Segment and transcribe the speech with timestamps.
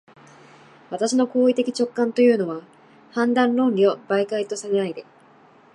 [0.89, 2.63] 私の行為的直観というのは、
[3.11, 5.05] 判断論理を媒介とせないで、